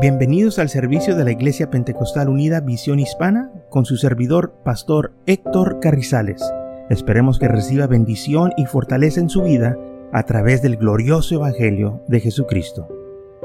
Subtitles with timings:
[0.00, 5.80] Bienvenidos al servicio de la Iglesia Pentecostal Unida Visión Hispana con su servidor, Pastor Héctor
[5.80, 6.40] Carrizales.
[6.88, 9.76] Esperemos que reciba bendición y fortaleza en su vida
[10.12, 12.86] a través del glorioso Evangelio de Jesucristo.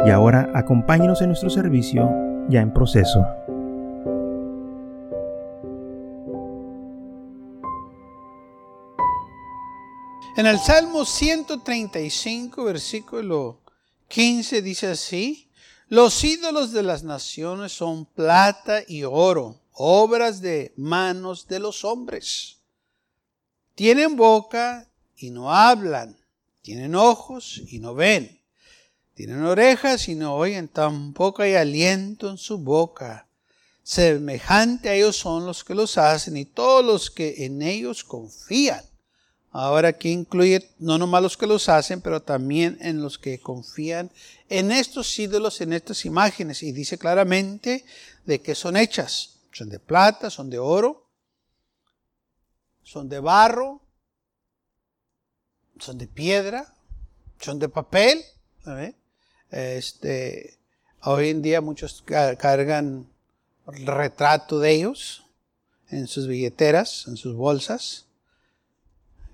[0.05, 2.07] Y ahora acompáñenos en nuestro servicio
[2.49, 3.25] ya en proceso.
[10.37, 13.57] En el Salmo 135, versículo
[14.07, 15.49] 15 dice así,
[15.87, 22.57] los ídolos de las naciones son plata y oro, obras de manos de los hombres.
[23.75, 26.17] Tienen boca y no hablan,
[26.61, 28.41] tienen ojos y no ven,
[29.13, 33.27] tienen orejas y no oyen, tampoco hay aliento en su boca.
[33.83, 38.83] Semejante a ellos son los que los hacen y todos los que en ellos confían.
[39.55, 44.09] Ahora aquí incluye no nomás los que los hacen, pero también en los que confían
[44.49, 46.63] en estos ídolos, en estas imágenes.
[46.63, 47.85] Y dice claramente
[48.25, 49.35] de qué son hechas.
[49.51, 51.07] Son de plata, son de oro,
[52.81, 53.79] son de barro,
[55.77, 56.73] son de piedra,
[57.39, 58.25] son de papel.
[59.51, 60.57] Este,
[61.03, 63.07] hoy en día muchos cargan
[63.67, 65.27] retrato de ellos
[65.89, 68.07] en sus billeteras, en sus bolsas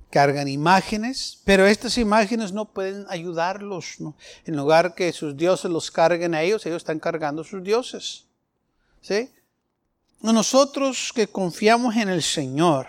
[0.09, 3.97] cargan imágenes, pero estas imágenes no pueden ayudarlos.
[4.45, 8.25] En lugar que sus dioses los carguen a ellos, ellos están cargando sus dioses.
[9.01, 9.29] ¿Sí?
[10.21, 12.87] Nosotros que confiamos en el Señor,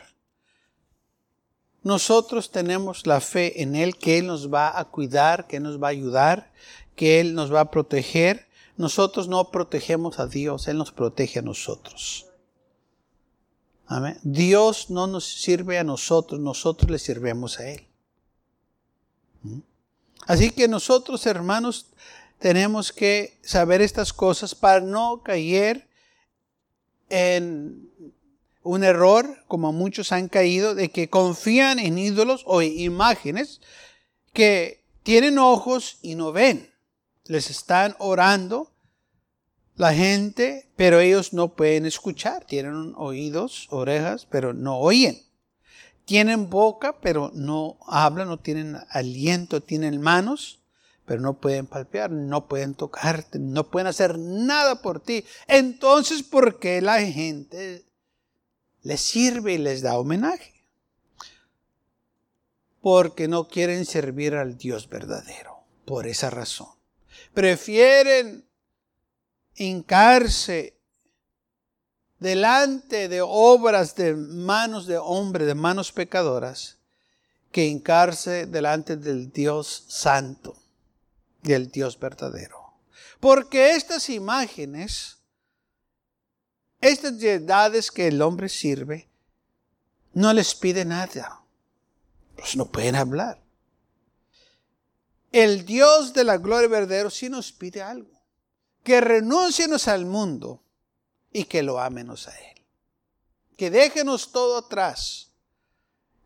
[1.83, 5.83] nosotros tenemos la fe en Él, que Él nos va a cuidar, que Él nos
[5.83, 6.53] va a ayudar,
[6.97, 8.49] que Él nos va a proteger.
[8.77, 12.30] Nosotros no protegemos a Dios, Él nos protege a nosotros.
[14.23, 17.87] Dios no nos sirve a nosotros, nosotros le sirvemos a Él.
[19.43, 19.61] ¿Mm?
[20.27, 21.87] Así que nosotros, hermanos,
[22.39, 25.89] tenemos que saber estas cosas para no caer
[27.09, 27.91] en
[28.63, 33.61] un error, como muchos han caído, de que confían en ídolos o imágenes
[34.33, 36.73] que tienen ojos y no ven.
[37.25, 38.71] Les están orando
[39.81, 42.45] la gente, pero ellos no pueden escuchar.
[42.45, 45.23] Tienen oídos, orejas, pero no oyen.
[46.05, 50.61] Tienen boca, pero no hablan, no tienen aliento, tienen manos,
[51.07, 55.25] pero no pueden palpear, no pueden tocarte, no pueden hacer nada por ti.
[55.47, 57.87] Entonces, ¿por qué la gente
[58.83, 60.63] les sirve y les da homenaje?
[62.83, 66.69] Porque no quieren servir al Dios verdadero, por esa razón.
[67.33, 68.50] Prefieren
[69.55, 70.81] hincarse
[72.19, 76.79] delante de obras de manos de hombre, de manos pecadoras,
[77.51, 80.57] que hincarse delante del Dios santo,
[81.43, 82.75] del Dios verdadero.
[83.19, 85.19] Porque estas imágenes,
[86.81, 89.09] estas deidades que el hombre sirve,
[90.13, 91.43] no les pide nada.
[92.37, 93.43] Pues no pueden hablar.
[95.33, 98.20] El Dios de la gloria verdadero sí nos pide algo
[98.83, 100.63] que renuncienos al mundo
[101.33, 102.65] y que lo amenos a Él.
[103.57, 105.33] Que déjenos todo atrás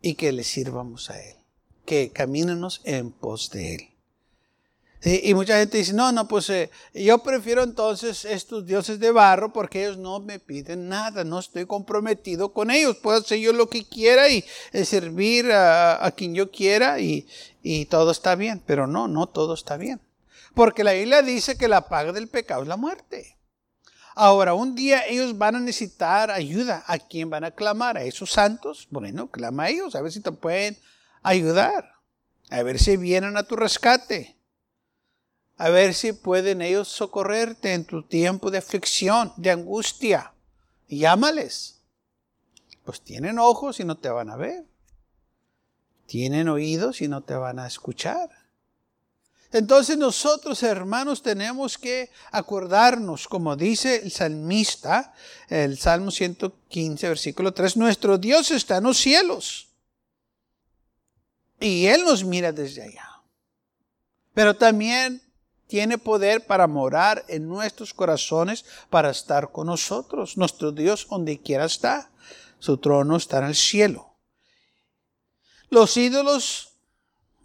[0.00, 1.36] y que le sirvamos a Él.
[1.84, 3.94] Que camínenos en pos de Él.
[5.06, 9.52] Y mucha gente dice, no, no, pues eh, yo prefiero entonces estos dioses de barro
[9.52, 13.68] porque ellos no me piden nada, no estoy comprometido con ellos, puedo hacer yo lo
[13.68, 14.42] que quiera y
[14.72, 17.28] eh, servir a, quien yo quiera y,
[17.62, 20.00] y todo está bien, pero no, no todo está bien.
[20.54, 23.38] Porque la Biblia dice que la paga del pecado es la muerte.
[24.14, 26.84] Ahora, un día ellos van a necesitar ayuda.
[26.86, 27.96] ¿A quién van a clamar?
[27.96, 28.86] ¿A esos santos?
[28.90, 30.78] Bueno, clama a ellos, a ver si te pueden
[31.22, 31.94] ayudar.
[32.50, 34.36] A ver si vienen a tu rescate.
[35.56, 40.32] A ver si pueden ellos socorrerte en tu tiempo de aflicción, de angustia.
[40.88, 41.80] llámales.
[42.84, 44.64] Pues tienen ojos y no te van a ver.
[46.06, 48.43] Tienen oídos y no te van a escuchar.
[49.54, 55.14] Entonces nosotros, hermanos, tenemos que acordarnos, como dice el salmista,
[55.48, 59.68] el Salmo 115, versículo 3, nuestro Dios está en los cielos.
[61.60, 63.08] Y Él nos mira desde allá.
[64.34, 65.22] Pero también
[65.68, 70.36] tiene poder para morar en nuestros corazones, para estar con nosotros.
[70.36, 72.10] Nuestro Dios, donde quiera está,
[72.58, 74.16] su trono está en el cielo.
[75.70, 76.73] Los ídolos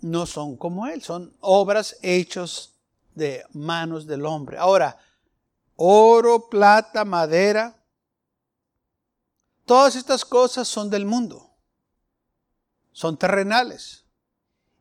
[0.01, 2.75] no son como Él, son obras hechas
[3.15, 4.57] de manos del hombre.
[4.57, 4.97] Ahora,
[5.75, 7.75] oro, plata, madera,
[9.65, 11.51] todas estas cosas son del mundo,
[12.91, 14.05] son terrenales.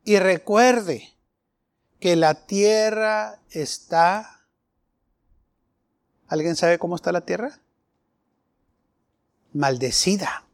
[0.03, 1.13] Y recuerde
[1.99, 4.39] que la tierra está
[6.29, 7.59] ¿Alguien sabe cómo está la tierra?
[9.51, 10.45] Maldecida.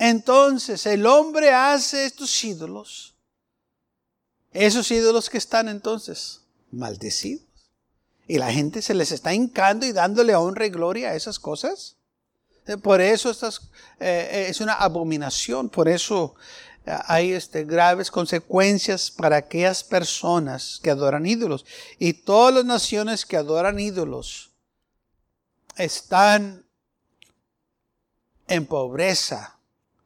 [0.00, 3.14] Entonces el hombre hace estos ídolos.
[4.50, 7.44] Esos ídolos que están entonces maldecidos.
[8.26, 11.98] Y la gente se les está hincando y dándole honra y gloria a esas cosas.
[12.66, 13.68] Eh, por eso estas,
[13.98, 15.68] eh, es una abominación.
[15.68, 16.34] Por eso
[16.86, 21.66] eh, hay este, graves consecuencias para aquellas personas que adoran ídolos.
[21.98, 24.52] Y todas las naciones que adoran ídolos
[25.76, 26.64] están
[28.48, 29.59] en pobreza,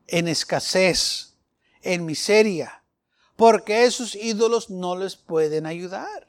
[0.07, 1.35] en escasez,
[1.83, 2.83] en miseria,
[3.37, 6.29] porque esos ídolos no les pueden ayudar.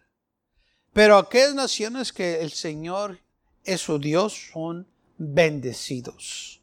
[0.94, 3.20] Pero aquellas naciones que el Señor
[3.64, 4.88] es su Dios son
[5.18, 6.62] bendecidos.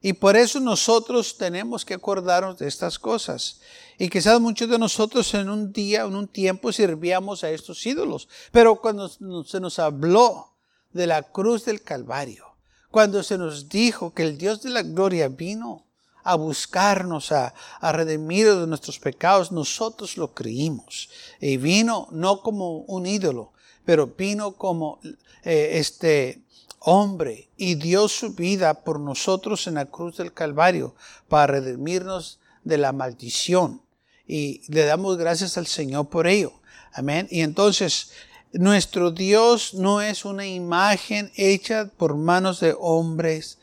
[0.00, 3.60] Y por eso nosotros tenemos que acordarnos de estas cosas.
[3.98, 8.28] Y quizás muchos de nosotros en un día, en un tiempo, servíamos a estos ídolos.
[8.52, 9.08] Pero cuando
[9.44, 10.54] se nos habló
[10.92, 12.46] de la cruz del Calvario,
[12.90, 15.87] cuando se nos dijo que el Dios de la gloria vino
[16.30, 21.08] a buscarnos, a, a redimir de nuestros pecados, nosotros lo creímos.
[21.40, 23.52] Y vino no como un ídolo,
[23.84, 25.00] pero vino como
[25.42, 26.42] eh, este
[26.80, 30.94] hombre y dio su vida por nosotros en la cruz del Calvario
[31.28, 33.80] para redimirnos de la maldición.
[34.26, 36.52] Y le damos gracias al Señor por ello.
[36.92, 37.26] Amén.
[37.30, 38.10] Y entonces
[38.52, 43.58] nuestro Dios no es una imagen hecha por manos de hombres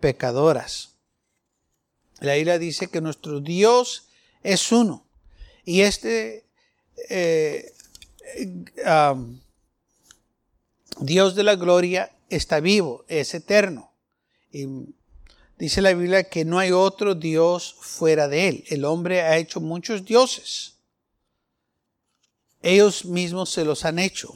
[0.00, 0.97] pecadoras.
[2.20, 4.08] La isla dice que nuestro Dios
[4.42, 5.06] es uno.
[5.64, 6.44] Y este
[7.08, 7.72] eh,
[11.00, 13.92] Dios de la gloria está vivo, es eterno.
[15.58, 18.64] Dice la Biblia que no hay otro Dios fuera de él.
[18.68, 20.78] El hombre ha hecho muchos dioses
[22.62, 24.34] ellos mismos se los han hecho,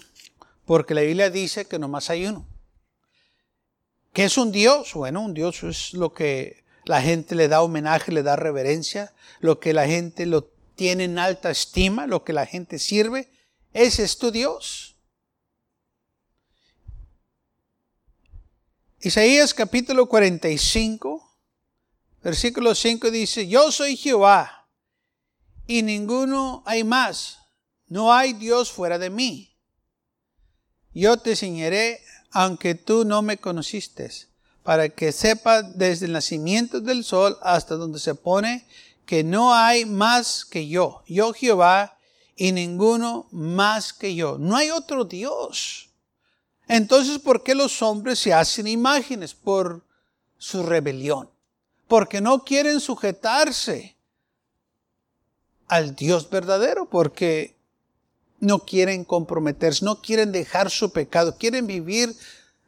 [0.64, 2.46] porque la Biblia dice que nomás hay uno.
[4.12, 4.92] ¿Qué es un Dios?
[4.94, 9.60] Bueno, un Dios es lo que la gente le da homenaje, le da reverencia, lo
[9.60, 10.44] que la gente lo
[10.74, 13.30] tiene en alta estima, lo que la gente sirve.
[13.72, 14.96] Ese es tu Dios.
[19.00, 21.38] Isaías capítulo 45,
[22.22, 24.68] versículo 5 dice, yo soy Jehová
[25.66, 27.42] y ninguno hay más
[27.92, 29.54] no hay Dios fuera de mí.
[30.94, 32.00] Yo te enseñaré
[32.30, 34.10] aunque tú no me conociste,
[34.62, 38.66] para que sepas desde el nacimiento del sol hasta donde se pone
[39.06, 41.02] que no hay más que yo.
[41.06, 41.98] Yo Jehová
[42.36, 44.38] y ninguno más que yo.
[44.38, 45.90] No hay otro Dios.
[46.68, 49.34] Entonces, ¿por qué los hombres se hacen imágenes?
[49.34, 49.84] Por
[50.38, 51.30] su rebelión.
[51.88, 53.96] Porque no quieren sujetarse
[55.68, 57.56] al Dios verdadero, porque
[58.40, 62.14] no quieren comprometerse, no quieren dejar su pecado, quieren vivir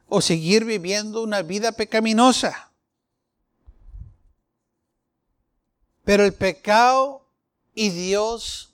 [0.07, 2.71] o seguir viviendo una vida pecaminosa.
[6.03, 7.27] Pero el pecado
[7.73, 8.73] y Dios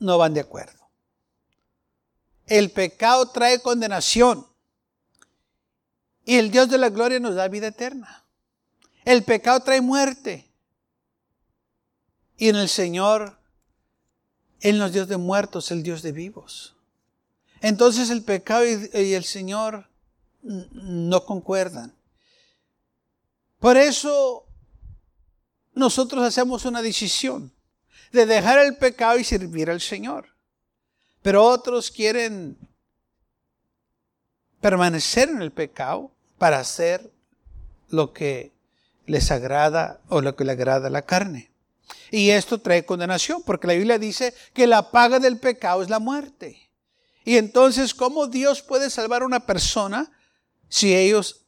[0.00, 0.80] no van de acuerdo.
[2.46, 4.46] El pecado trae condenación
[6.24, 8.24] y el Dios de la gloria nos da vida eterna.
[9.04, 10.50] El pecado trae muerte
[12.36, 13.38] y en el Señor
[14.60, 16.76] él no es Dios de muertos, el Dios de vivos.
[17.60, 19.88] Entonces el pecado y el Señor
[20.42, 21.94] no concuerdan.
[23.58, 24.44] Por eso
[25.74, 27.52] nosotros hacemos una decisión
[28.12, 30.28] de dejar el pecado y servir al Señor.
[31.22, 32.58] Pero otros quieren
[34.60, 37.10] permanecer en el pecado para hacer
[37.88, 38.52] lo que
[39.06, 41.50] les agrada o lo que le agrada a la carne.
[42.10, 45.98] Y esto trae condenación, porque la Biblia dice que la paga del pecado es la
[45.98, 46.70] muerte.
[47.24, 50.10] Y entonces, ¿cómo Dios puede salvar a una persona
[50.72, 51.42] si ellos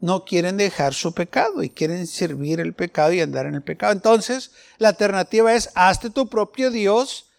[0.00, 3.92] no quieren dejar su pecado y quieren servir el pecado y andar en el pecado?
[3.92, 7.30] Entonces, la alternativa es, hazte tu propio Dios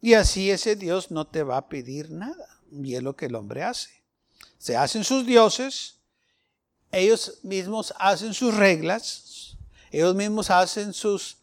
[0.00, 2.60] y así ese Dios no te va a pedir nada.
[2.70, 3.90] Y es lo que el hombre hace.
[4.58, 5.96] Se hacen sus dioses,
[6.92, 9.56] ellos mismos hacen sus reglas,
[9.90, 11.38] ellos mismos hacen sus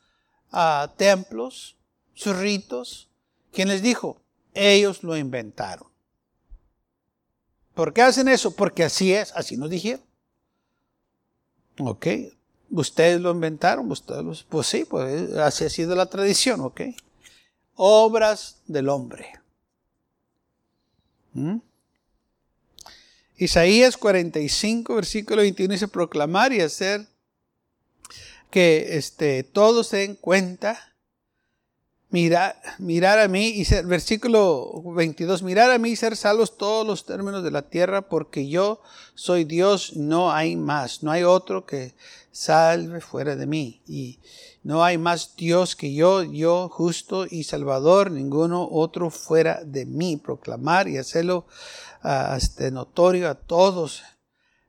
[0.54, 1.76] ah, templos,
[2.14, 3.10] sus ritos.
[3.52, 4.22] ¿Quién les dijo?
[4.54, 5.91] Ellos lo inventaron.
[7.82, 8.56] ¿Por qué hacen eso?
[8.56, 10.06] Porque así es, así nos dijeron.
[11.80, 12.06] Ok,
[12.70, 16.82] ustedes lo inventaron, ustedes pues sí, pues así ha sido la tradición, ok.
[17.74, 19.32] Obras del hombre.
[21.34, 21.58] ¿Mm?
[23.38, 27.08] Isaías 45, versículo 21 dice proclamar y hacer
[28.52, 30.91] que este, todos se den cuenta
[32.12, 36.86] mirar, mirar a mí y ser, versículo 22, mirar a mí y ser salvos todos
[36.86, 38.82] los términos de la tierra, porque yo
[39.16, 41.94] soy Dios, no hay más, no hay otro que
[42.32, 43.82] salve fuera de mí.
[43.88, 44.20] Y
[44.64, 50.18] no hay más Dios que yo, yo justo y salvador, ninguno otro fuera de mí.
[50.18, 51.46] Proclamar y hacerlo
[52.04, 54.04] uh, este, notorio a todos,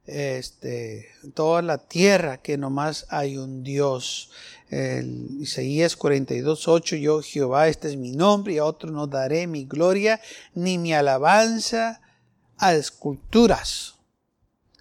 [0.06, 4.30] este, toda la tierra, que nomás hay un Dios.
[4.70, 9.46] El Isaías 42, 8, yo Jehová, este es mi nombre, y a otro no daré
[9.46, 10.20] mi gloria,
[10.54, 12.00] ni mi alabanza
[12.56, 13.96] a esculturas.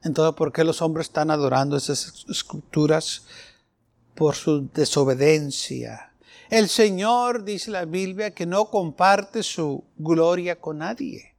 [0.04, 3.24] Entonces, ¿por qué los hombres están adorando esas esculturas?
[4.16, 6.14] Por su desobediencia.
[6.50, 11.31] El Señor, dice la Biblia, que no comparte su gloria con nadie.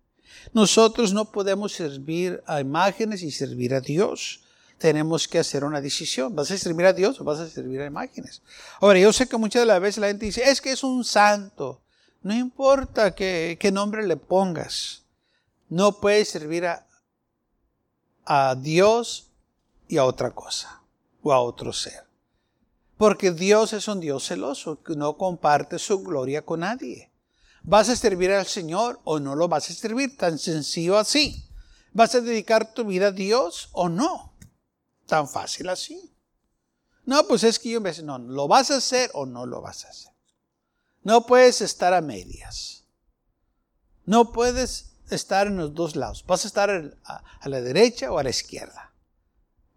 [0.53, 4.41] Nosotros no podemos servir a imágenes y servir a Dios.
[4.79, 6.35] Tenemos que hacer una decisión.
[6.35, 8.43] ¿Vas a servir a Dios o vas a servir a imágenes?
[8.81, 11.05] Ahora, yo sé que muchas de las veces la gente dice, es que es un
[11.05, 11.81] santo.
[12.23, 15.05] No importa qué, qué nombre le pongas.
[15.69, 16.87] No puedes servir a,
[18.25, 19.31] a Dios
[19.89, 20.83] y a otra cosa
[21.23, 22.05] o a otro ser.
[22.97, 27.12] Porque Dios es un Dios celoso que no comparte su gloria con nadie.
[27.65, 30.17] ¿Vas a servir al Señor o no lo vas a servir?
[30.17, 31.49] Tan sencillo así.
[31.93, 34.37] ¿Vas a dedicar tu vida a Dios o no?
[35.07, 36.13] Tan fácil así.
[37.05, 39.85] No, pues es que yo me no, ¿lo vas a hacer o no lo vas
[39.85, 40.13] a hacer?
[41.03, 42.85] No puedes estar a medias.
[44.05, 46.25] No puedes estar en los dos lados.
[46.27, 46.71] Vas a estar
[47.05, 48.95] a, la derecha o a la izquierda.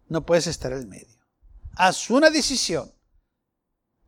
[0.08, 1.18] No puedes estar en medio.
[1.74, 2.92] Haz una decisión.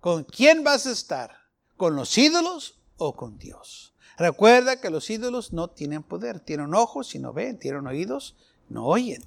[0.00, 1.36] ¿Con quién vas a estar?
[1.76, 3.94] ¿Con los ídolos o con Dios?
[4.18, 6.40] Recuerda que los ídolos no tienen poder.
[6.40, 7.58] Tienen ojos y no ven.
[7.58, 8.36] Tienen oídos,
[8.68, 9.24] no oyen.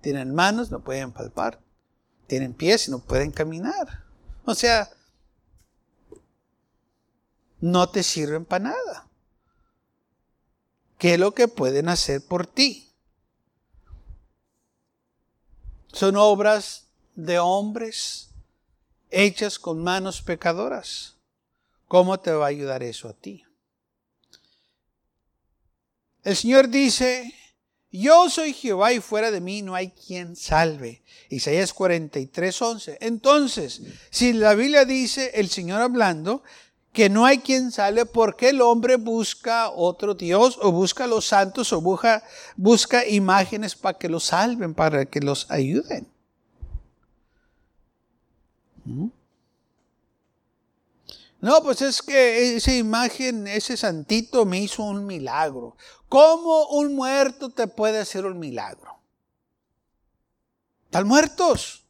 [0.00, 1.60] Tienen manos, no pueden palpar.
[2.26, 4.04] Tienen pies y no pueden caminar.
[4.44, 4.90] O sea,
[7.60, 9.06] no te sirven para nada.
[10.98, 12.90] ¿Qué es lo que pueden hacer por ti?
[15.92, 18.30] Son obras de hombres
[19.10, 21.16] hechas con manos pecadoras.
[21.90, 23.42] ¿Cómo te va a ayudar eso a ti?
[26.22, 27.34] El Señor dice,
[27.90, 31.02] yo soy Jehová y fuera de mí no hay quien salve.
[31.30, 32.98] Isaías 43, 11.
[33.00, 36.44] Entonces, si la Biblia dice el Señor hablando,
[36.92, 41.26] que no hay quien sale porque el hombre busca otro Dios o busca a los
[41.26, 42.22] santos o busca,
[42.54, 46.06] busca imágenes para que los salven, para que los ayuden.
[48.84, 49.08] ¿Mm?
[51.40, 55.76] No, pues es que esa imagen, ese santito me hizo un milagro.
[56.08, 59.00] ¿Cómo un muerto te puede hacer un milagro?
[60.84, 61.86] Están muertos.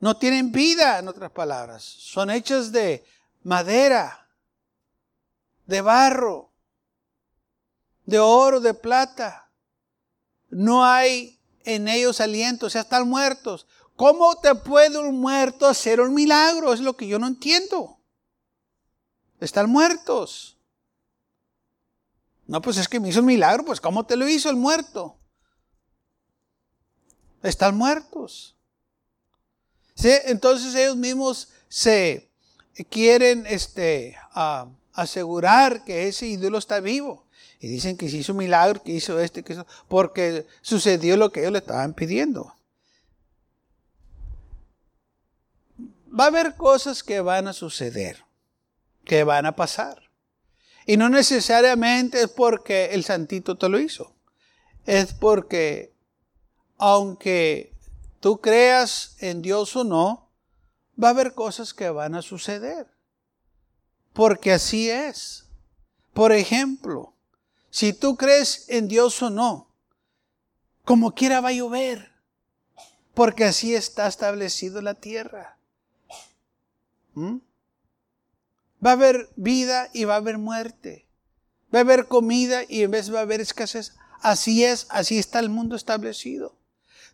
[0.00, 1.82] No tienen vida, en otras palabras.
[1.82, 3.04] Son hechos de
[3.42, 4.28] madera,
[5.66, 6.52] de barro,
[8.06, 9.50] de oro, de plata.
[10.48, 13.66] No hay en ellos aliento, o sea, están muertos.
[13.96, 16.72] ¿Cómo te puede un muerto hacer un milagro?
[16.72, 17.97] Es lo que yo no entiendo.
[19.40, 20.56] Están muertos.
[22.46, 25.16] No, pues es que me hizo un milagro, pues ¿cómo te lo hizo el muerto?
[27.42, 28.56] Están muertos.
[29.94, 30.10] ¿Sí?
[30.24, 32.30] Entonces ellos mismos se
[32.88, 34.16] quieren este,
[34.92, 37.26] asegurar que ese ídolo está vivo.
[37.60, 41.32] Y dicen que se hizo un milagro, que hizo este, que hizo, porque sucedió lo
[41.32, 42.54] que ellos le estaban pidiendo.
[46.18, 48.24] Va a haber cosas que van a suceder,
[49.08, 50.02] que van a pasar.
[50.86, 54.14] Y no necesariamente es porque el santito te lo hizo.
[54.86, 55.92] Es porque,
[56.76, 57.74] aunque
[58.20, 60.30] tú creas en Dios o no,
[61.02, 62.86] va a haber cosas que van a suceder.
[64.12, 65.46] Porque así es.
[66.12, 67.14] Por ejemplo,
[67.70, 69.68] si tú crees en Dios o no,
[70.84, 72.12] como quiera va a llover.
[73.14, 75.58] Porque así está establecido la tierra.
[77.14, 77.38] ¿Mm?
[78.84, 81.08] Va a haber vida y va a haber muerte.
[81.74, 83.94] Va a haber comida y en vez va a haber escasez.
[84.20, 86.56] Así es, así está el mundo establecido.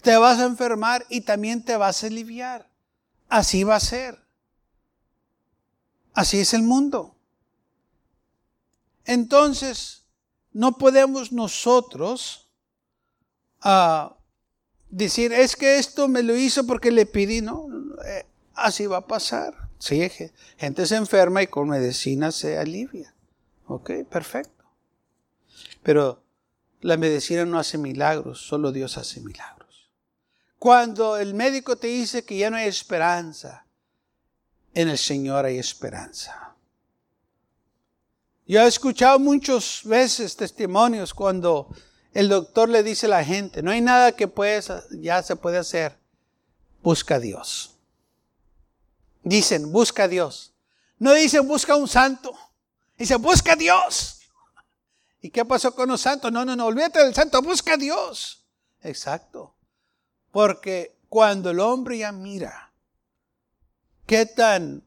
[0.02, 2.68] Te vas a enfermar y también te vas a aliviar.
[3.28, 4.23] Así va a ser.
[6.12, 7.16] Así es el mundo.
[9.04, 10.04] Entonces,
[10.52, 12.49] no podemos nosotros
[13.61, 14.16] ah,
[14.88, 17.66] decir, es que esto me lo hizo porque le pedí, no,
[18.06, 19.55] eh, así va a pasar.
[19.79, 20.11] Sí,
[20.57, 23.15] gente se enferma y con medicina se alivia.
[23.67, 24.65] Ok, perfecto.
[25.83, 26.23] Pero
[26.81, 29.91] la medicina no hace milagros, solo Dios hace milagros.
[30.59, 33.67] Cuando el médico te dice que ya no hay esperanza,
[34.73, 36.55] en el Señor hay esperanza.
[38.47, 41.69] Yo he escuchado muchas veces testimonios cuando
[42.13, 45.59] el doctor le dice a la gente, no hay nada que puedes, ya se puede
[45.59, 45.99] hacer,
[46.83, 47.74] busca a Dios.
[49.25, 50.52] Dicen, busca a Dios.
[50.99, 52.33] No dicen, busca a un santo.
[52.97, 54.21] Dicen, busca a Dios.
[55.21, 56.31] ¿Y qué pasó con los santos?
[56.31, 58.45] No, no, no, olvídate del santo, busca a Dios.
[58.83, 59.57] Exacto.
[60.31, 62.73] Porque cuando el hombre ya mira
[64.07, 64.85] qué tan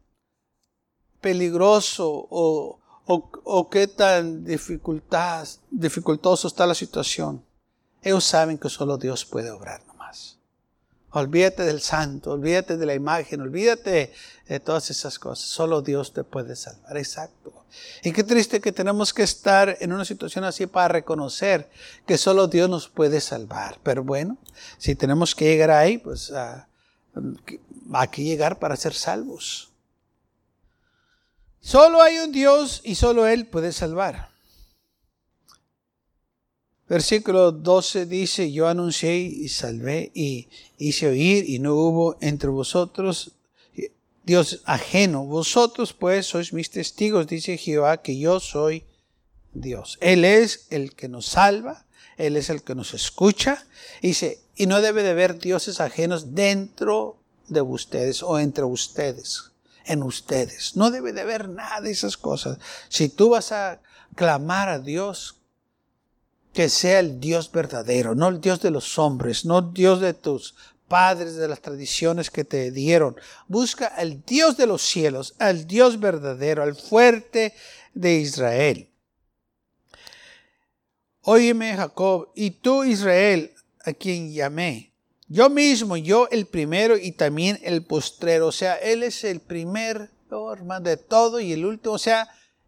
[1.21, 7.43] peligroso o, o, qué tan dificultoso está la situación,
[8.03, 9.86] ellos saben que solo Dios puede obrar.
[11.17, 14.13] Olvídate del santo, olvídate de la imagen, olvídate
[14.47, 15.49] de todas esas cosas.
[15.49, 16.95] Solo Dios te puede salvar.
[16.95, 17.65] Exacto.
[18.03, 21.71] Y qué triste que tenemos que estar en una situación así para reconocer
[22.05, 23.79] que solo Dios nos puede salvar.
[23.81, 24.37] Pero bueno,
[24.77, 26.63] si tenemos que llegar ahí, pues uh,
[27.93, 29.71] hay que llegar para ser salvos.
[31.59, 34.36] Solo hay un Dios y solo Él puede salvar.
[36.89, 43.33] Versículo 12 dice, yo anuncié y salvé y hice oír y no hubo entre vosotros
[44.23, 45.25] Dios ajeno.
[45.25, 48.85] Vosotros pues sois mis testigos, dice Jehová, que yo soy
[49.53, 49.97] Dios.
[50.01, 51.85] Él es el que nos salva,
[52.17, 53.65] Él es el que nos escucha.
[54.01, 59.51] Dice, y no debe de haber dioses ajenos dentro de ustedes o entre ustedes
[59.85, 60.75] en ustedes.
[60.75, 62.59] No debe de haber nada de esas cosas.
[62.89, 63.81] Si tú vas a
[64.15, 65.36] clamar a Dios,
[66.57, 70.15] que sea el Dios verdadero, no el Dios de los hombres, no el Dios de
[70.15, 70.55] tus
[70.87, 73.15] padres, de las tradiciones que te dieron.
[73.47, 77.53] Busca al Dios de los cielos, al Dios verdadero, al fuerte
[77.93, 78.89] de Israel.
[81.21, 83.53] Óyeme, Jacob, y tú, Israel,
[83.85, 84.93] a quien llamé,
[85.27, 88.47] yo mismo, yo el primero y también el postrero.
[88.47, 90.09] O sea, Él es el primer
[90.81, 91.93] de todo y el último.
[91.93, 92.27] O sea,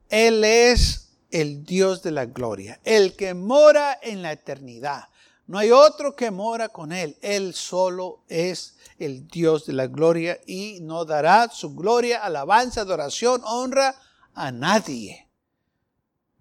[0.10, 5.10] Él es el Dios de la gloria, el que mora en la eternidad.
[5.48, 7.18] No hay otro que mora con Él.
[7.22, 13.42] Él solo es el Dios de la gloria y no dará su gloria, alabanza, adoración,
[13.44, 13.96] honra
[14.36, 15.28] a nadie.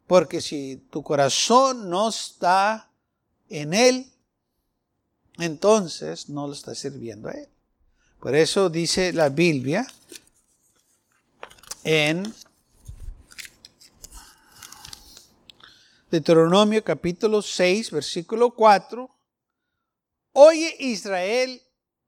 [0.07, 2.91] Porque si tu corazón no está
[3.49, 4.13] en Él,
[5.39, 7.49] entonces no lo está sirviendo a Él.
[8.21, 9.87] Por eso dice la Biblia
[11.85, 12.35] en
[16.11, 19.11] Deuteronomio capítulo 6, versículo 4.
[20.33, 21.61] Oye Israel,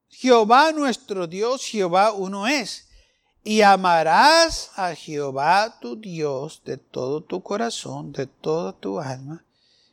[0.08, 2.88] Jehová nuestro Dios, Jehová uno es.
[3.44, 9.44] Y amarás a Jehová tu Dios de todo tu corazón, de toda tu alma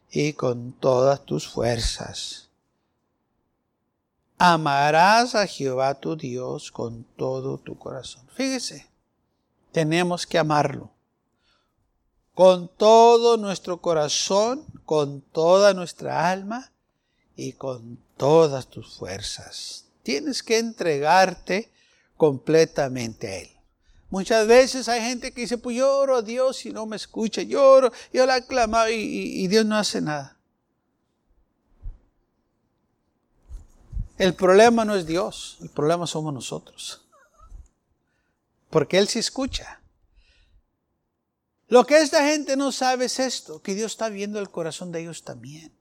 [0.09, 2.49] y con todas tus fuerzas.
[4.37, 8.25] Amarás a Jehová tu Dios con todo tu corazón.
[8.35, 8.87] Fíjese,
[9.71, 10.96] tenemos que amarlo.
[12.37, 16.71] Con todo nuestro corazón, con toda nuestra alma
[17.35, 19.85] y con todas tus fuerzas.
[20.03, 21.71] Tienes que entregarte
[22.15, 23.49] completamente a Él.
[24.11, 27.91] Muchas veces hay gente que dice, pues lloro a Dios y no me escucha, lloro,
[28.13, 30.37] yo la clamo y, y Dios no hace nada.
[34.19, 37.01] El problema no es Dios, el problema somos nosotros.
[38.69, 39.81] Porque Él sí escucha.
[41.67, 45.01] Lo que esta gente no sabe es esto, que Dios está viendo el corazón de
[45.01, 45.77] ellos también.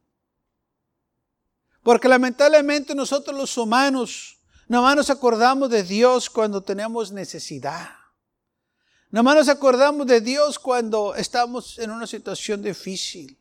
[1.83, 7.91] Porque lamentablemente nosotros los humanos, nomás nos acordamos de Dios cuando tenemos necesidad.
[9.11, 13.39] Nomás nos acordamos de Dios cuando estamos en una situación difícil.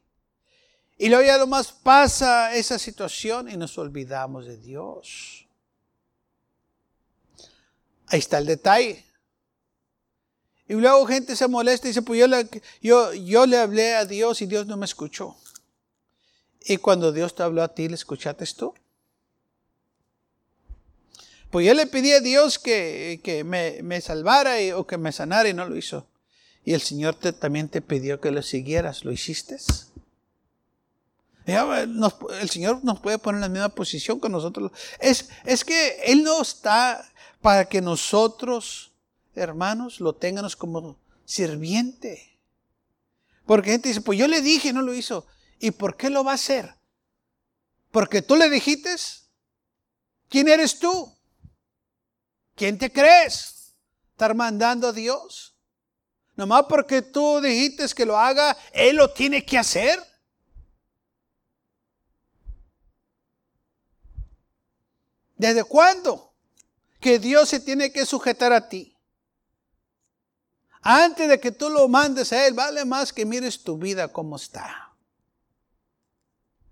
[0.97, 5.47] Y luego ya más pasa esa situación y nos olvidamos de Dios.
[8.07, 9.03] Ahí está el detalle.
[10.67, 12.49] Y luego gente se molesta y dice, pues yo le,
[12.81, 15.35] yo, le hablé a Dios y Dios no me escuchó.
[16.61, 18.73] Y cuando Dios te habló a ti, ¿le escuchaste tú?
[21.51, 25.47] Pues yo le pedí a Dios que, que me, me, salvara o que me sanara
[25.47, 26.07] y no lo hizo.
[26.63, 29.05] Y el Señor también te pidió que lo siguieras.
[29.05, 29.57] ¿Lo hiciste?
[31.45, 34.71] el Señor nos puede poner en la misma posición que nosotros.
[34.99, 37.07] Es, es que Él no está
[37.41, 38.91] para que nosotros,
[39.35, 42.39] hermanos, lo tengamos como sirviente.
[43.45, 45.27] Porque gente dice, pues yo le dije, no lo hizo.
[45.59, 46.75] ¿Y por qué lo va a hacer?
[47.91, 48.95] Porque tú le dijiste.
[50.29, 51.15] ¿Quién eres tú?
[52.55, 53.75] ¿Quién te crees?
[54.11, 55.55] ¿Estar mandando a Dios?
[56.35, 59.99] Nomás porque tú dijiste que lo haga, Él lo tiene que hacer.
[65.37, 66.33] ¿Desde cuándo?
[66.99, 68.94] Que Dios se tiene que sujetar a ti.
[70.87, 74.35] Antes de que tú lo mandes a Él, vale más que mires tu vida como
[74.35, 74.93] está.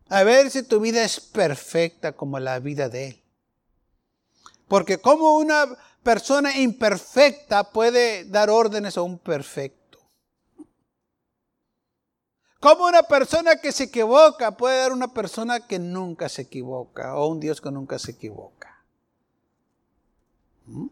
[0.07, 3.23] A ver si tu vida es perfecta como la vida de Él.
[4.67, 5.65] Porque como una
[6.03, 9.97] persona imperfecta puede dar órdenes a un perfecto.
[12.59, 17.25] Como una persona que se equivoca puede dar una persona que nunca se equivoca o
[17.29, 18.77] un Dios que nunca se equivoca.
[20.67, 20.85] ¿Mm?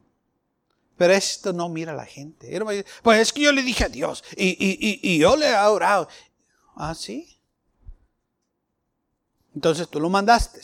[1.02, 2.62] Pero esto no mira a la gente.
[3.02, 6.08] Pues es que yo le dije a Dios y, yo le he orado.
[6.76, 7.40] Ah, sí.
[9.56, 10.62] Entonces tú lo mandaste.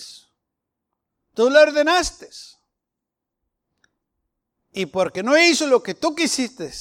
[1.34, 2.30] Tú lo ordenaste.
[4.73, 6.71] Y porque no hizo lo que tú quisiste.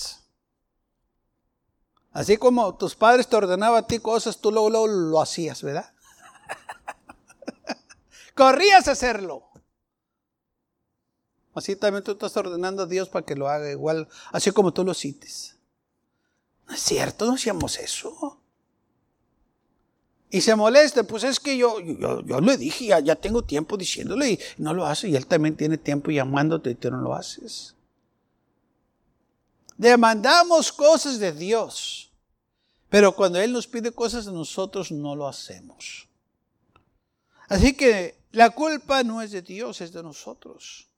[2.13, 5.95] Así como tus padres te ordenaban a ti cosas, tú luego, lo hacías, ¿verdad?
[8.35, 9.49] Corrías a hacerlo.
[11.57, 14.85] Así también tú estás ordenando a Dios para que lo haga igual, así como tú
[14.85, 15.57] lo cites.
[16.69, 18.39] No es cierto, no hacíamos eso.
[20.31, 24.33] Y se molesta, pues es que yo, yo, yo le dije, ya, tengo tiempo diciéndole
[24.33, 25.09] y no lo hace.
[25.09, 27.75] Y él también tiene tiempo llamándote y tú no lo haces.
[29.79, 32.11] Demandamos cosas de Dios,
[32.89, 36.09] pero cuando Él nos pide cosas de nosotros no lo hacemos.
[37.49, 40.89] Así que la culpa no es de Dios, es de nosotros.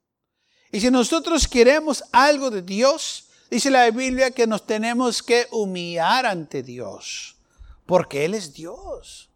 [0.71, 6.25] Y si nosotros queremos algo de Dios, dice la Biblia que nos tenemos que humillar
[6.25, 7.35] ante Dios,
[7.85, 9.29] porque Él es Dios.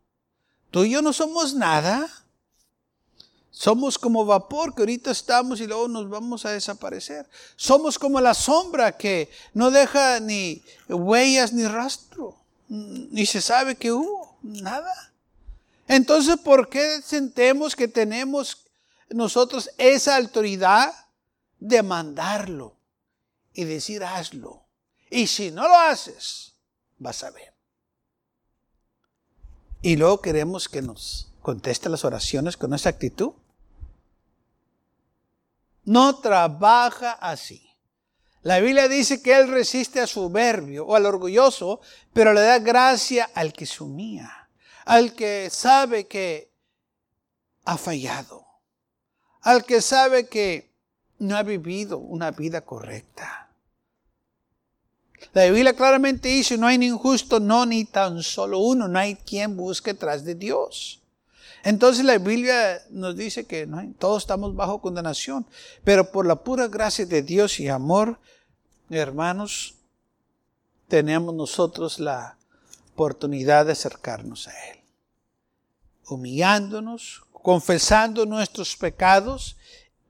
[0.69, 2.09] Tú y yo no somos nada.
[3.51, 7.29] Somos como vapor que ahorita estamos y luego nos vamos a desaparecer.
[7.55, 12.35] Somos como la sombra que no deja ni huellas ni rastro.
[12.67, 14.35] Ni se sabe que hubo.
[14.41, 15.13] Nada.
[15.87, 18.65] Entonces, ¿por qué sentemos que tenemos
[19.11, 20.91] nosotros esa autoridad
[21.63, 22.75] de mandarlo
[23.53, 24.65] y decir hazlo?
[25.09, 26.55] Y si no lo haces,
[26.97, 27.53] vas a ver.
[29.81, 33.31] Y luego queremos que nos conteste las oraciones con esa actitud.
[35.85, 37.69] No trabaja así.
[38.41, 41.79] La Biblia dice que Él resiste a soberbio o al orgulloso,
[42.11, 44.49] pero le da gracia al que se humilla,
[44.83, 46.51] al que sabe que
[47.63, 48.45] ha fallado,
[49.41, 50.72] al que sabe que
[51.23, 53.49] no ha vivido una vida correcta.
[55.33, 59.15] La Biblia claramente dice, no hay ni injusto, no, ni tan solo uno, no hay
[59.15, 61.01] quien busque tras de Dios.
[61.63, 65.45] Entonces la Biblia nos dice que todos estamos bajo condenación,
[65.83, 68.19] pero por la pura gracia de Dios y amor,
[68.89, 69.75] hermanos,
[70.89, 72.37] tenemos nosotros la
[72.93, 74.79] oportunidad de acercarnos a Él,
[76.07, 79.55] humillándonos, confesando nuestros pecados,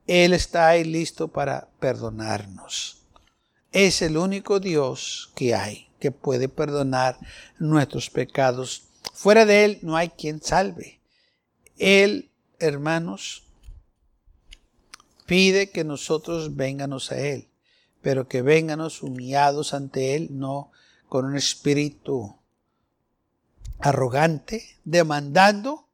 [0.08, 3.02] Él está ahí listo para perdonarnos.
[3.72, 7.18] Es el único Dios que hay que puede perdonar
[7.60, 8.84] nuestros pecados.
[9.13, 11.00] Fuera de Él no hay quien salve.
[11.78, 13.44] Él, hermanos,
[15.26, 17.48] pide que nosotros venganos a Él,
[18.02, 20.72] pero que venganos humillados ante Él, no
[21.08, 22.36] con un espíritu
[23.80, 25.88] arrogante, demandando,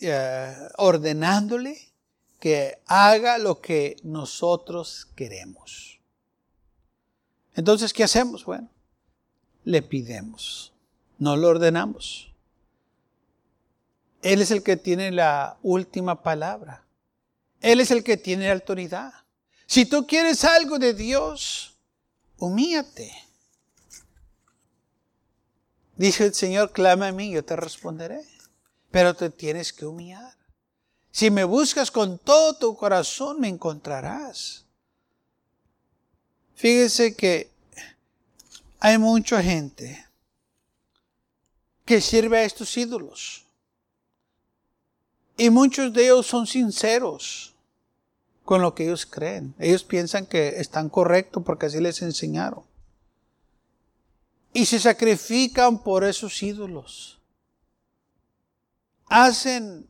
[0.00, 1.92] eh, ordenándole
[2.38, 6.00] que haga lo que nosotros queremos.
[7.54, 8.44] Entonces, ¿qué hacemos?
[8.44, 8.68] Bueno,
[9.64, 10.72] le pidemos,
[11.18, 12.32] no lo ordenamos.
[14.22, 16.84] Él es el que tiene la última palabra.
[17.60, 19.12] Él es el que tiene la autoridad.
[19.66, 21.76] Si tú quieres algo de Dios,
[22.38, 23.12] humíate.
[25.96, 28.22] Dice el Señor, clama a mí, yo te responderé.
[28.90, 30.35] Pero te tienes que humillar.
[31.16, 34.66] Si me buscas con todo tu corazón, me encontrarás.
[36.54, 37.50] Fíjese que
[38.80, 40.06] hay mucha gente
[41.86, 43.46] que sirve a estos ídolos.
[45.38, 47.54] Y muchos de ellos son sinceros
[48.44, 49.54] con lo que ellos creen.
[49.58, 52.62] Ellos piensan que están correctos porque así les enseñaron.
[54.52, 57.18] Y se sacrifican por esos ídolos.
[59.06, 59.88] Hacen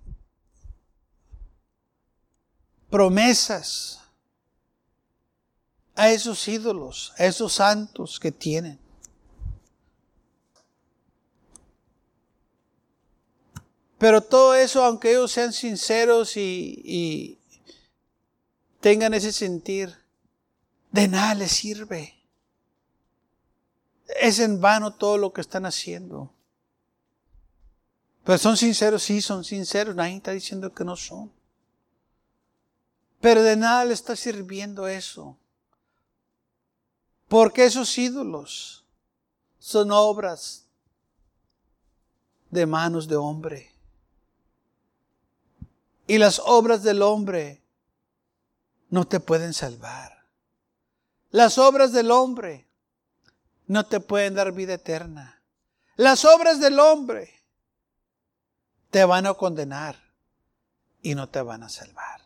[2.96, 4.00] promesas
[5.94, 8.78] a esos ídolos, a esos santos que tienen.
[13.98, 17.38] Pero todo eso, aunque ellos sean sinceros y,
[18.80, 19.94] tengan ese sentir,
[20.90, 22.14] de nada les sirve.
[24.22, 26.32] Es en vano todo lo que están haciendo.
[28.24, 29.94] Pero son sinceros, sí, son sinceros.
[29.94, 31.35] Nadie está diciendo que no son.
[33.26, 35.36] Pero de nada le está sirviendo eso.
[37.26, 38.86] Porque esos ídolos
[39.58, 40.68] son obras
[42.50, 43.74] de manos de hombre.
[46.06, 47.64] Y las obras del hombre
[48.90, 50.24] no te pueden salvar.
[51.32, 52.68] Las obras del hombre
[53.66, 55.42] no te pueden dar vida eterna.
[55.96, 57.42] Las obras del hombre
[58.92, 60.00] te van a condenar
[61.02, 62.25] y no te van a salvar.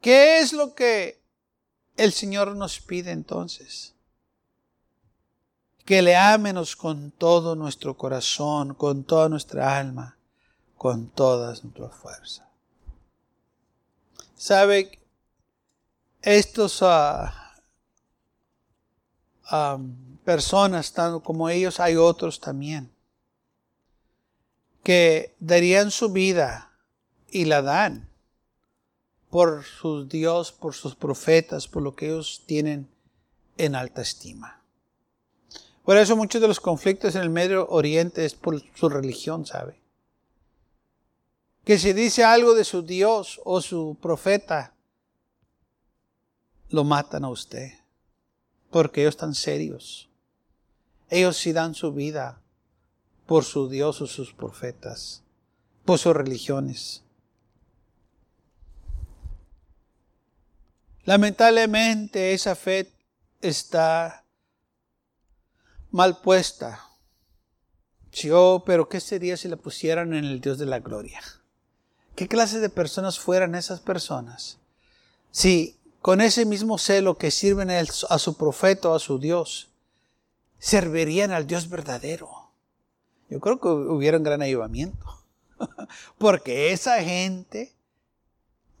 [0.00, 1.20] ¿Qué es lo que
[1.96, 3.94] el Señor nos pide entonces?
[5.84, 10.16] Que le ámenos con todo nuestro corazón, con toda nuestra alma,
[10.76, 12.46] con todas nuestras fuerzas.
[14.36, 15.00] ¿Sabe?
[16.22, 17.28] Estos uh,
[20.24, 22.92] personas, tanto como ellos, hay otros también,
[24.84, 26.70] que darían su vida
[27.30, 28.07] y la dan
[29.30, 32.88] por su Dios, por sus profetas, por lo que ellos tienen
[33.56, 34.62] en alta estima.
[35.84, 39.80] Por eso muchos de los conflictos en el Medio Oriente es por su religión, ¿sabe?
[41.64, 44.74] Que si dice algo de su Dios o su profeta,
[46.70, 47.72] lo matan a usted
[48.70, 50.08] porque ellos están serios.
[51.10, 52.40] Ellos sí dan su vida
[53.26, 55.22] por su Dios o sus profetas,
[55.84, 57.02] por sus religiones.
[61.08, 62.92] Lamentablemente esa fe
[63.40, 64.26] está
[65.90, 66.84] mal puesta.
[68.12, 71.22] Sí, oh, pero ¿qué sería si la pusieran en el Dios de la gloria?
[72.14, 74.58] ¿Qué clase de personas fueran esas personas?
[75.30, 79.70] Si con ese mismo celo que sirven a su profeta o a su Dios,
[80.58, 82.50] servirían al Dios verdadero.
[83.30, 85.22] Yo creo que hubiera un gran ayudamiento.
[86.18, 87.72] Porque esa gente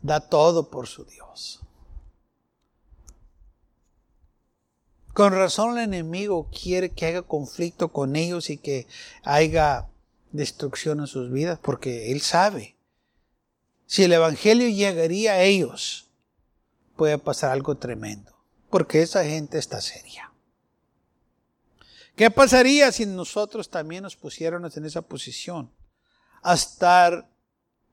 [0.02, 1.62] da todo por su Dios.
[5.12, 8.86] Con razón el enemigo quiere que haya conflicto con ellos y que
[9.22, 9.88] haya
[10.32, 12.76] destrucción en sus vidas, porque él sabe.
[13.86, 16.10] Si el Evangelio llegaría a ellos,
[16.96, 18.36] puede pasar algo tremendo,
[18.70, 20.32] porque esa gente está seria.
[22.16, 25.72] ¿Qué pasaría si nosotros también nos pusiéramos en esa posición?
[26.42, 27.30] A estar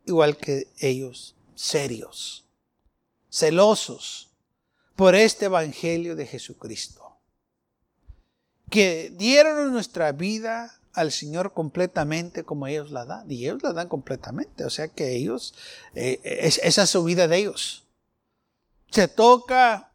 [0.05, 2.45] igual que ellos, serios,
[3.29, 4.31] celosos
[4.95, 7.04] por este Evangelio de Jesucristo.
[8.69, 13.29] Que dieron nuestra vida al Señor completamente como ellos la dan.
[13.31, 14.65] Y ellos la dan completamente.
[14.65, 15.53] O sea que ellos,
[15.93, 17.85] eh, esa es su vida de ellos
[18.95, 19.91] se toca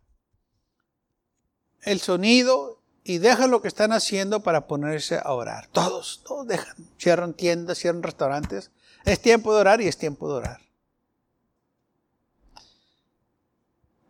[1.80, 5.68] el sonido y dejan lo que están haciendo para ponerse a orar.
[5.68, 8.70] Todos, todos dejan, cierran tiendas, cierran restaurantes.
[9.06, 10.60] Es tiempo de orar y es tiempo de orar.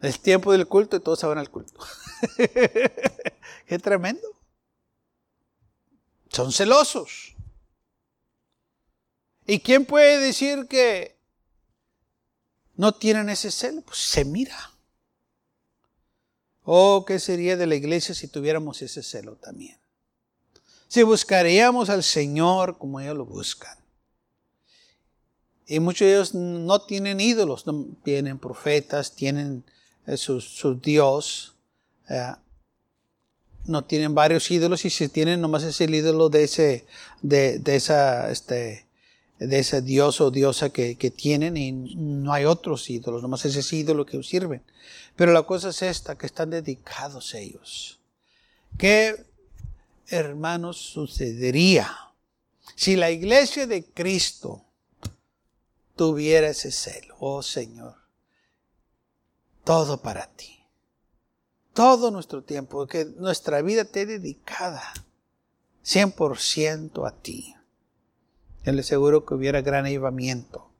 [0.03, 1.81] Es tiempo del culto y todos se van al culto.
[3.67, 4.27] Qué tremendo.
[6.31, 7.35] Son celosos.
[9.47, 11.19] ¿Y quién puede decir que
[12.77, 13.83] no tienen ese celo?
[13.83, 14.73] Pues se mira.
[16.63, 19.77] Oh, ¿qué sería de la iglesia si tuviéramos ese celo también?
[20.87, 23.77] Si buscaríamos al Señor como ellos lo buscan.
[25.67, 29.65] Y muchos de ellos no tienen ídolos, no tienen profetas, tienen
[30.07, 31.55] eh, su, Dios.
[32.09, 32.35] Eh,
[33.67, 36.87] no tienen varios ídolos y si tienen nomás es el ídolo de ese,
[37.23, 38.87] de, de esa, este,
[39.41, 44.05] de ese dios o diosa que, tienen y no hay otros ídolos, nomás ese ídolo
[44.05, 44.63] que sirven.
[45.17, 47.99] Pero la cosa es esta, que están dedicados ellos.
[48.77, 49.25] ¿Qué,
[50.09, 51.91] hermanos, sucedería
[52.77, 54.63] si la iglesia de Cristo
[55.97, 57.17] tuviera ese celo?
[57.19, 57.97] Oh Señor,
[59.65, 60.60] todo para ti.
[61.73, 64.83] Todo nuestro tiempo, que nuestra vida esté dedicada
[65.85, 67.55] 100% a ti.
[68.65, 70.71] Yo le aseguro que hubiera gran avivamiento,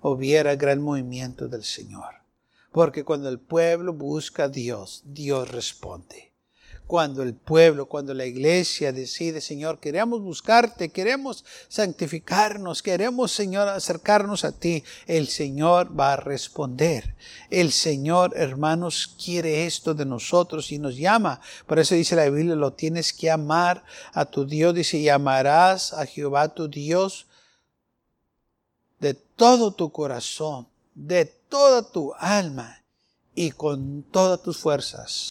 [0.00, 2.16] hubiera gran movimiento del Señor.
[2.70, 6.25] Porque cuando el pueblo busca a Dios, Dios responde
[6.86, 14.44] cuando el pueblo, cuando la iglesia decide, Señor, queremos buscarte, queremos santificarnos, queremos, Señor, acercarnos
[14.44, 17.16] a ti, el Señor va a responder.
[17.50, 21.40] El Señor, hermanos, quiere esto de nosotros y nos llama.
[21.66, 24.74] Por eso dice la Biblia, lo tienes que amar a tu Dios.
[24.74, 27.26] Dice, llamarás a Jehová tu Dios
[29.00, 32.82] de todo tu corazón, de toda tu alma
[33.34, 35.30] y con todas tus fuerzas.